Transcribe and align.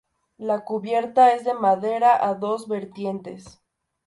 La 0.39 0.65
cubierta 0.65 1.31
es 1.33 1.43
de 1.43 1.53
madera 1.53 2.25
a 2.27 2.33
dos 2.33 2.67
vertientes. 2.67 3.61